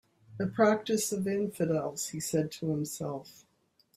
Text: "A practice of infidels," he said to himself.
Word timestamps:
"A 0.39 0.47
practice 0.47 1.11
of 1.11 1.27
infidels," 1.27 2.07
he 2.07 2.19
said 2.19 2.49
to 2.53 2.71
himself. 2.71 3.45